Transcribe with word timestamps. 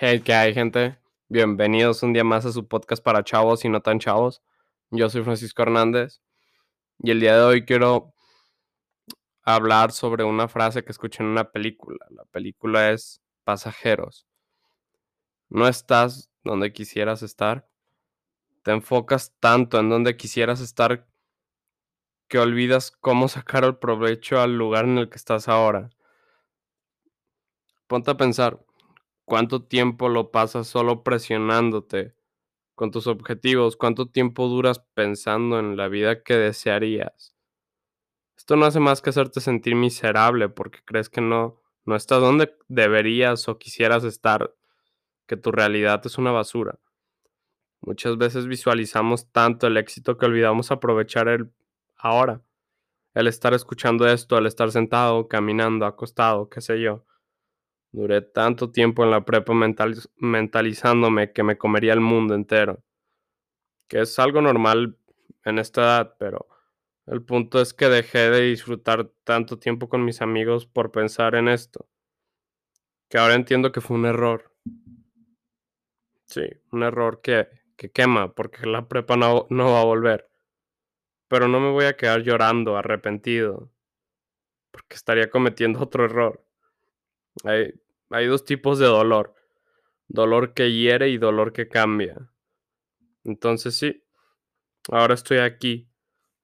Hey, 0.00 0.20
¿qué 0.20 0.32
hay, 0.32 0.54
gente? 0.54 0.96
Bienvenidos 1.28 2.04
un 2.04 2.12
día 2.12 2.22
más 2.22 2.46
a 2.46 2.52
su 2.52 2.68
podcast 2.68 3.02
para 3.02 3.24
chavos 3.24 3.64
y 3.64 3.68
no 3.68 3.80
tan 3.82 3.98
chavos. 3.98 4.42
Yo 4.92 5.10
soy 5.10 5.24
Francisco 5.24 5.60
Hernández 5.62 6.20
y 7.00 7.10
el 7.10 7.18
día 7.18 7.34
de 7.36 7.42
hoy 7.42 7.64
quiero 7.64 8.14
hablar 9.42 9.90
sobre 9.90 10.22
una 10.22 10.46
frase 10.46 10.84
que 10.84 10.92
escuché 10.92 11.24
en 11.24 11.30
una 11.30 11.50
película. 11.50 12.06
La 12.10 12.24
película 12.26 12.92
es 12.92 13.20
Pasajeros. 13.42 14.28
No 15.48 15.66
estás 15.66 16.30
donde 16.44 16.72
quisieras 16.72 17.24
estar. 17.24 17.68
Te 18.62 18.70
enfocas 18.70 19.34
tanto 19.40 19.80
en 19.80 19.88
donde 19.88 20.16
quisieras 20.16 20.60
estar 20.60 21.08
que 22.28 22.38
olvidas 22.38 22.92
cómo 22.92 23.26
sacar 23.26 23.64
el 23.64 23.78
provecho 23.78 24.40
al 24.40 24.56
lugar 24.56 24.84
en 24.84 24.98
el 24.98 25.10
que 25.10 25.16
estás 25.16 25.48
ahora. 25.48 25.90
Ponte 27.88 28.12
a 28.12 28.16
pensar, 28.16 28.64
¿cuánto 29.28 29.62
tiempo 29.62 30.08
lo 30.08 30.30
pasas 30.30 30.66
solo 30.66 31.04
presionándote 31.04 32.14
con 32.74 32.90
tus 32.90 33.06
objetivos? 33.06 33.76
¿Cuánto 33.76 34.08
tiempo 34.08 34.48
duras 34.48 34.80
pensando 34.94 35.58
en 35.58 35.76
la 35.76 35.88
vida 35.88 36.22
que 36.22 36.34
desearías? 36.34 37.36
Esto 38.36 38.56
no 38.56 38.64
hace 38.64 38.80
más 38.80 39.02
que 39.02 39.10
hacerte 39.10 39.40
sentir 39.40 39.74
miserable 39.74 40.48
porque 40.48 40.80
crees 40.84 41.10
que 41.10 41.20
no, 41.20 41.60
no 41.84 41.94
estás 41.94 42.20
donde 42.20 42.56
deberías 42.68 43.48
o 43.48 43.58
quisieras 43.58 44.02
estar, 44.04 44.54
que 45.26 45.36
tu 45.36 45.52
realidad 45.52 46.00
es 46.06 46.16
una 46.16 46.32
basura. 46.32 46.78
Muchas 47.82 48.16
veces 48.16 48.46
visualizamos 48.46 49.30
tanto 49.30 49.66
el 49.66 49.76
éxito 49.76 50.16
que 50.16 50.26
olvidamos 50.26 50.70
aprovechar 50.70 51.28
el 51.28 51.52
ahora. 51.96 52.42
El 53.12 53.26
estar 53.26 53.52
escuchando 53.52 54.08
esto, 54.08 54.38
el 54.38 54.46
estar 54.46 54.70
sentado, 54.72 55.28
caminando, 55.28 55.84
acostado, 55.84 56.48
qué 56.48 56.60
sé 56.60 56.80
yo. 56.80 57.04
Duré 57.98 58.22
tanto 58.22 58.70
tiempo 58.70 59.02
en 59.02 59.10
la 59.10 59.24
prepa 59.24 59.52
mentaliz 59.54 60.08
mentalizándome 60.18 61.32
que 61.32 61.42
me 61.42 61.58
comería 61.58 61.92
el 61.94 62.00
mundo 62.00 62.36
entero. 62.36 62.84
Que 63.88 64.02
es 64.02 64.20
algo 64.20 64.40
normal 64.40 64.96
en 65.44 65.58
esta 65.58 65.80
edad, 65.80 66.14
pero 66.16 66.46
el 67.06 67.24
punto 67.24 67.60
es 67.60 67.74
que 67.74 67.88
dejé 67.88 68.30
de 68.30 68.42
disfrutar 68.42 69.10
tanto 69.24 69.58
tiempo 69.58 69.88
con 69.88 70.04
mis 70.04 70.22
amigos 70.22 70.64
por 70.64 70.92
pensar 70.92 71.34
en 71.34 71.48
esto. 71.48 71.88
Que 73.08 73.18
ahora 73.18 73.34
entiendo 73.34 73.72
que 73.72 73.80
fue 73.80 73.96
un 73.96 74.06
error. 74.06 74.54
Sí, 76.26 76.42
un 76.70 76.84
error 76.84 77.20
que, 77.20 77.48
que 77.76 77.90
quema, 77.90 78.32
porque 78.32 78.64
la 78.66 78.86
prepa 78.86 79.16
no, 79.16 79.48
no 79.50 79.72
va 79.72 79.80
a 79.80 79.84
volver. 79.84 80.30
Pero 81.26 81.48
no 81.48 81.58
me 81.58 81.72
voy 81.72 81.86
a 81.86 81.96
quedar 81.96 82.22
llorando, 82.22 82.76
arrepentido, 82.76 83.72
porque 84.70 84.94
estaría 84.94 85.28
cometiendo 85.28 85.80
otro 85.80 86.04
error. 86.04 86.44
Hay 88.10 88.26
dos 88.26 88.44
tipos 88.44 88.78
de 88.78 88.86
dolor. 88.86 89.34
Dolor 90.06 90.54
que 90.54 90.72
hiere 90.72 91.10
y 91.10 91.18
dolor 91.18 91.52
que 91.52 91.68
cambia. 91.68 92.30
Entonces 93.24 93.76
sí, 93.76 94.04
ahora 94.90 95.14
estoy 95.14 95.38
aquí, 95.38 95.90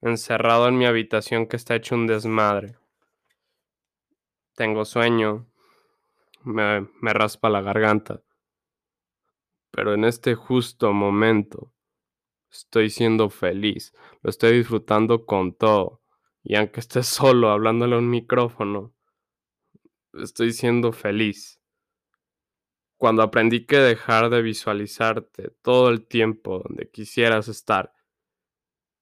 encerrado 0.00 0.68
en 0.68 0.76
mi 0.78 0.86
habitación 0.86 1.46
que 1.46 1.56
está 1.56 1.76
hecho 1.76 1.94
un 1.94 2.06
desmadre. 2.06 2.76
Tengo 4.54 4.84
sueño, 4.84 5.46
me, 6.44 7.12
raspa 7.12 7.48
la 7.48 7.62
garganta. 7.62 8.22
Pero 9.70 9.94
en 9.94 10.04
este 10.04 10.34
justo 10.34 10.92
momento 10.92 11.72
estoy 12.50 12.90
siendo 12.90 13.30
feliz, 13.30 13.94
lo 14.22 14.30
estoy 14.30 14.58
disfrutando 14.58 15.24
con 15.24 15.54
todo. 15.54 16.02
Y 16.42 16.56
aunque 16.56 16.80
esté 16.80 17.02
solo 17.04 17.50
hablándole 17.50 17.94
a 17.94 17.98
un 17.98 18.10
micrófono, 18.10 18.92
estoy 20.14 20.52
siendo 20.52 20.92
feliz. 20.92 21.60
Cuando 22.96 23.22
aprendí 23.22 23.66
que 23.66 23.78
dejar 23.78 24.30
de 24.30 24.42
visualizarte 24.42 25.50
todo 25.62 25.88
el 25.88 26.06
tiempo 26.06 26.60
donde 26.60 26.90
quisieras 26.90 27.48
estar 27.48 27.92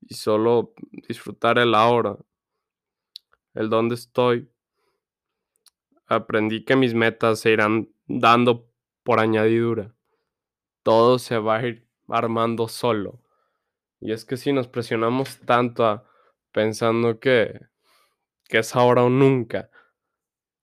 y 0.00 0.14
solo 0.14 0.74
disfrutar 1.08 1.58
el 1.58 1.74
ahora, 1.74 2.16
el 3.54 3.68
donde 3.68 3.94
estoy, 3.94 4.50
aprendí 6.06 6.64
que 6.64 6.76
mis 6.76 6.94
metas 6.94 7.40
se 7.40 7.50
irán 7.50 7.90
dando 8.06 8.70
por 9.02 9.20
añadidura. 9.20 9.94
Todo 10.82 11.18
se 11.18 11.38
va 11.38 11.58
a 11.58 11.66
ir 11.66 11.88
armando 12.08 12.68
solo. 12.68 13.22
Y 14.00 14.12
es 14.12 14.24
que 14.24 14.36
si 14.36 14.52
nos 14.52 14.68
presionamos 14.68 15.38
tanto 15.40 15.84
a, 15.86 16.04
pensando 16.50 17.20
que, 17.20 17.60
que 18.48 18.58
es 18.58 18.74
ahora 18.74 19.04
o 19.04 19.10
nunca, 19.10 19.70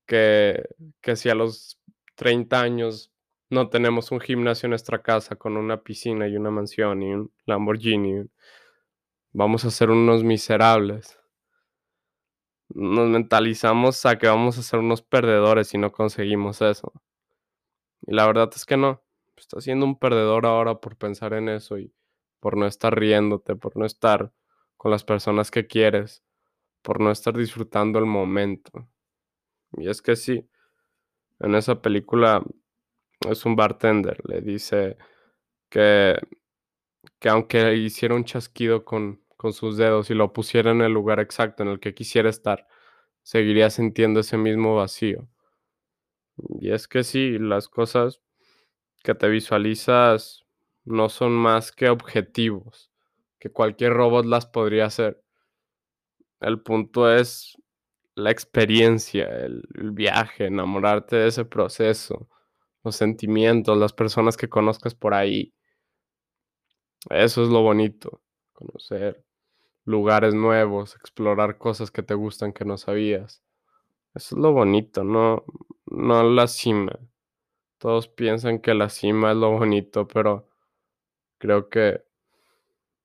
que, 0.10 0.66
que 1.02 1.16
si 1.16 1.30
a 1.30 1.36
los 1.36 1.80
30 2.16 2.60
años 2.60 3.12
no 3.52 3.70
tenemos 3.70 4.12
un 4.12 4.20
gimnasio 4.20 4.66
en 4.66 4.72
nuestra 4.72 5.04
casa 5.04 5.36
con 5.36 5.56
una 5.56 5.84
piscina 5.84 6.28
y 6.28 6.36
una 6.36 6.50
mansión 6.50 7.04
y 7.04 7.14
un 7.14 7.32
Lamborghini, 7.46 8.26
vamos 9.32 9.66
a 9.66 9.72
ser 9.72 9.92
unos 9.92 10.24
miserables. 10.24 11.20
Nos 12.70 13.08
mentalizamos 13.08 14.04
a 14.08 14.18
que 14.18 14.28
vamos 14.28 14.58
a 14.58 14.64
ser 14.64 14.80
unos 14.80 15.04
perdedores 15.04 15.68
si 15.68 15.78
no 15.78 15.92
conseguimos 15.92 16.62
eso. 16.64 16.92
Y 18.02 18.16
la 18.16 18.26
verdad 18.26 18.50
es 18.56 18.66
que 18.66 18.78
no. 18.78 19.04
Estás 19.38 19.64
siendo 19.64 19.86
un 19.86 20.00
perdedor 20.00 20.48
ahora 20.48 20.82
por 20.82 20.98
pensar 20.98 21.34
en 21.34 21.50
eso 21.50 21.78
y 21.78 21.94
por 22.40 22.58
no 22.58 22.66
estar 22.66 22.98
riéndote, 22.98 23.56
por 23.56 23.78
no 23.78 23.86
estar 23.86 24.34
con 24.76 24.90
las 24.90 25.04
personas 25.04 25.52
que 25.52 25.68
quieres, 25.68 26.24
por 26.82 27.00
no 27.00 27.12
estar 27.12 27.38
disfrutando 27.38 28.00
el 28.00 28.06
momento. 28.06 28.88
Y 29.74 29.90
es 29.90 30.02
que 30.02 30.16
sí, 30.16 30.48
en 31.40 31.56
esa 31.56 31.82
película 31.82 32.44
es 33.30 33.46
un 33.46 33.56
bartender, 33.56 34.20
le 34.28 34.42
dice 34.42 34.98
que, 35.70 36.20
que 37.20 37.30
aunque 37.30 37.76
hiciera 37.76 38.16
un 38.16 38.26
chasquido 38.26 38.86
con, 38.86 39.24
con 39.38 39.54
sus 39.54 39.78
dedos 39.78 40.10
y 40.10 40.16
lo 40.16 40.34
pusiera 40.34 40.72
en 40.72 40.82
el 40.82 40.94
lugar 40.94 41.20
exacto 41.20 41.64
en 41.64 41.70
el 41.70 41.80
que 41.80 41.94
quisiera 41.94 42.30
estar, 42.30 42.68
seguiría 43.24 43.70
sintiendo 43.70 44.22
ese 44.22 44.38
mismo 44.38 44.76
vacío. 44.76 45.30
Y 46.60 46.72
es 46.72 46.88
que 46.88 47.04
sí, 47.04 47.38
las 47.38 47.68
cosas 47.68 48.22
que 49.04 49.16
te 49.16 49.30
visualizas 49.30 50.46
no 50.86 51.10
son 51.10 51.34
más 51.34 51.72
que 51.72 51.90
objetivos, 51.90 52.92
que 53.40 53.52
cualquier 53.52 53.94
robot 53.94 54.26
las 54.26 54.46
podría 54.46 54.86
hacer. 54.86 55.24
El 56.42 56.62
punto 56.62 57.14
es 57.14 57.58
la 58.16 58.32
experiencia, 58.32 59.28
el, 59.28 59.64
el, 59.76 59.92
viaje, 59.92 60.48
enamorarte 60.48 61.16
de 61.16 61.28
ese 61.30 61.46
proceso, 61.46 62.30
los 62.84 62.96
sentimientos, 62.96 63.78
las 63.78 63.94
personas 63.94 64.38
que 64.38 64.50
conozcas 64.50 64.96
por 64.96 65.14
ahí. 65.14 65.54
Eso 67.10 67.44
es 67.44 67.50
lo 67.50 67.62
bonito, 67.62 68.22
conocer 68.54 69.24
lugares 69.86 70.36
nuevos, 70.36 70.96
explorar 70.96 71.58
cosas 71.58 71.92
que 71.92 72.04
te 72.04 72.14
gustan 72.14 72.54
que 72.54 72.66
no 72.66 72.78
sabías. 72.78 73.44
Eso 74.14 74.36
es 74.36 74.42
lo 74.42 74.54
bonito, 74.54 75.04
no, 75.04 75.46
no 75.88 76.24
la 76.24 76.48
cima. 76.48 76.94
Todos 77.80 78.08
piensan 78.08 78.60
que 78.60 78.74
la 78.74 78.90
cima 78.90 79.32
es 79.32 79.38
lo 79.38 79.52
bonito, 79.52 80.08
pero 80.08 80.48
creo 81.40 81.70
que 81.70 82.04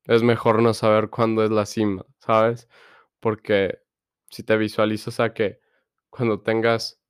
es 0.06 0.22
mejor 0.22 0.62
no 0.62 0.74
saber 0.74 1.10
cuándo 1.10 1.44
es 1.44 1.50
la 1.50 1.66
cima, 1.66 2.04
¿sabes? 2.18 2.68
Porque 3.20 3.80
si 4.34 4.42
te 4.42 4.56
visualizas 4.56 5.20
a 5.20 5.32
que 5.32 5.60
cuando 6.10 6.40
tengas 6.40 7.00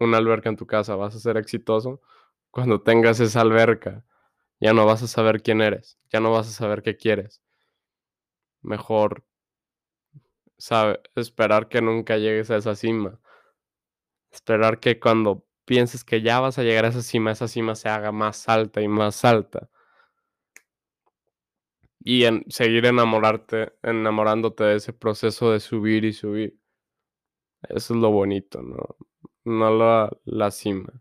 una 0.00 0.18
alberca 0.18 0.48
en 0.48 0.56
tu 0.56 0.66
casa 0.66 0.96
vas 0.96 1.14
a 1.14 1.20
ser 1.20 1.36
exitoso, 1.36 2.00
cuando 2.50 2.82
tengas 2.82 3.20
esa 3.20 3.42
alberca 3.42 4.04
ya 4.60 4.72
no 4.72 4.84
vas 4.86 5.02
a 5.02 5.06
saber 5.06 5.42
quién 5.42 5.60
eres, 5.62 5.98
ya 6.10 6.18
no 6.20 6.32
vas 6.32 6.48
a 6.48 6.52
saber 6.52 6.82
qué 6.82 6.96
quieres. 6.96 7.42
Mejor 8.62 9.24
sabe, 10.58 11.00
esperar 11.14 11.68
que 11.68 11.80
nunca 11.80 12.16
llegues 12.16 12.50
a 12.50 12.56
esa 12.56 12.74
cima. 12.74 13.20
Esperar 14.32 14.80
que 14.80 14.98
cuando 14.98 15.46
pienses 15.64 16.02
que 16.02 16.22
ya 16.22 16.40
vas 16.40 16.58
a 16.58 16.64
llegar 16.64 16.86
a 16.86 16.88
esa 16.88 17.02
cima, 17.02 17.30
esa 17.30 17.46
cima 17.46 17.76
se 17.76 17.88
haga 17.88 18.10
más 18.10 18.48
alta 18.48 18.80
y 18.82 18.88
más 18.88 19.24
alta 19.24 19.70
y 22.04 22.24
en 22.24 22.44
seguir 22.48 22.84
enamorarte, 22.86 23.72
enamorándote 23.82 24.62
de 24.64 24.76
ese 24.76 24.92
proceso 24.92 25.50
de 25.50 25.60
subir 25.60 26.04
y 26.04 26.12
subir. 26.12 26.58
Eso 27.68 27.94
es 27.94 28.00
lo 28.00 28.10
bonito, 28.10 28.62
¿no? 28.62 28.96
No 29.44 29.70
la, 29.76 30.10
la 30.24 30.50
cima. 30.50 30.92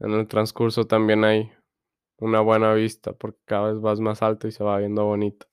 En 0.00 0.12
el 0.12 0.26
transcurso 0.28 0.86
también 0.86 1.24
hay 1.24 1.50
una 2.18 2.40
buena 2.40 2.74
vista 2.74 3.12
porque 3.12 3.40
cada 3.44 3.72
vez 3.72 3.80
vas 3.80 4.00
más 4.00 4.22
alto 4.22 4.48
y 4.48 4.52
se 4.52 4.64
va 4.64 4.78
viendo 4.78 5.04
bonito. 5.04 5.46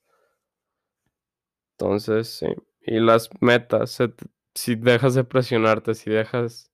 Entonces, 1.77 2.27
sí. 2.27 2.47
Y 2.81 2.99
las 2.99 3.29
metas, 3.41 3.97
si 4.55 4.75
dejas 4.75 5.15
de 5.15 5.23
presionarte, 5.23 5.93
si 5.95 6.09
dejas 6.09 6.71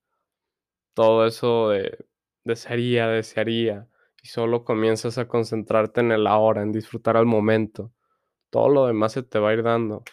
todo 0.94 1.26
eso 1.26 1.70
de 1.70 2.06
desearía, 2.44 3.08
desearía, 3.08 3.90
y 4.22 4.28
solo 4.28 4.64
comienzas 4.64 5.18
a 5.18 5.28
concentrarte 5.28 6.02
en 6.02 6.12
el 6.12 6.28
ahora, 6.28 6.62
en 6.62 6.72
disfrutar 6.72 7.18
al 7.18 7.26
momento, 7.26 7.92
todo 8.52 8.70
lo 8.70 8.88
demás 8.88 9.14
se 9.14 9.24
te 9.24 9.40
va 9.40 9.50
a 9.52 9.54
ir 9.54 9.64
dando. 9.64 10.04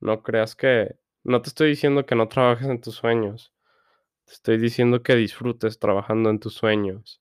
No 0.00 0.22
creas 0.22 0.56
que... 0.56 0.96
No 1.28 1.42
te 1.42 1.50
estoy 1.50 1.68
diciendo 1.68 2.06
que 2.06 2.14
no 2.14 2.26
trabajes 2.28 2.68
en 2.68 2.80
tus 2.80 2.94
sueños. 2.94 3.52
Te 4.24 4.32
estoy 4.32 4.56
diciendo 4.56 5.02
que 5.02 5.14
disfrutes 5.14 5.78
trabajando 5.78 6.30
en 6.30 6.40
tus 6.40 6.54
sueños. 6.54 7.20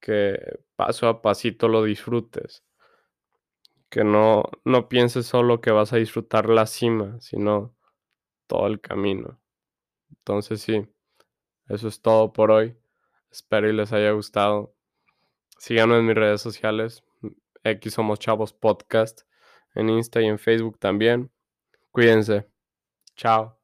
que 0.00 0.60
paso 0.76 1.08
a 1.08 1.20
pasito 1.20 1.66
lo 1.68 1.82
disfrutes. 1.84 2.64
Que 3.90 4.04
no, 4.04 4.44
no 4.64 4.88
pienses 4.88 5.26
solo 5.26 5.60
que 5.60 5.72
vas 5.72 5.92
a 5.92 5.96
disfrutar 5.96 6.48
la 6.48 6.66
cima, 6.66 7.20
sino 7.20 7.74
todo 8.46 8.68
el 8.68 8.80
camino. 8.80 9.40
Entonces 10.10 10.62
sí, 10.62 10.86
eso 11.68 11.88
es 11.88 12.02
todo 12.02 12.32
por 12.32 12.52
hoy. 12.52 12.76
Espero 13.32 13.68
y 13.68 13.72
les 13.72 13.92
haya 13.92 14.12
gustado. 14.12 14.76
Síganos 15.58 15.98
en 15.98 16.06
mis 16.06 16.16
redes 16.16 16.40
sociales. 16.40 17.04
X 17.64 17.94
Somos 17.94 18.20
Chavos 18.20 18.52
Podcast. 18.52 19.22
En 19.74 19.90
Insta 19.90 20.22
y 20.22 20.26
en 20.26 20.38
Facebook 20.38 20.78
también. 20.78 21.32
Cuídense. 21.92 22.51
Tchau. 23.16 23.61